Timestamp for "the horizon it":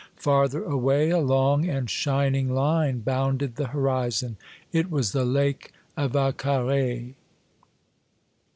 3.55-4.89